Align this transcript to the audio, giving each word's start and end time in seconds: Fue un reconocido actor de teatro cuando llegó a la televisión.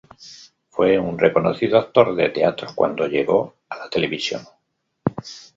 Fue 0.71 0.97
un 0.97 1.19
reconocido 1.19 1.77
actor 1.77 2.15
de 2.15 2.29
teatro 2.29 2.69
cuando 2.73 3.05
llegó 3.05 3.57
a 3.69 3.77
la 3.77 3.87
televisión. 3.87 4.41